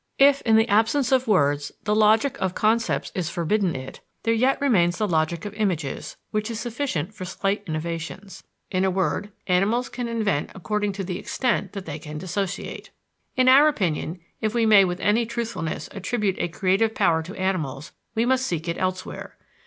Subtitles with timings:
[0.17, 4.59] If, in the absence of words, the logic of concepts is forbidden it, there yet
[4.59, 8.41] remains the logic of images, which is sufficient for slight innovations.
[8.71, 12.89] In a word, animals can invent according to the extent that they can dissociate.
[13.35, 17.91] In our opinion, if we may with any truthfulness attribute a creative power to animals,
[18.15, 19.37] we must seek it elsewhere.